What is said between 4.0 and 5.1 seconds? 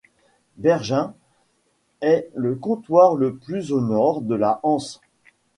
de la Hanse.